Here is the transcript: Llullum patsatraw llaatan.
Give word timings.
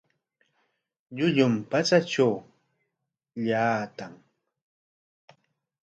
Llullum 1.15 1.53
patsatraw 1.69 2.33
llaatan. 3.45 4.13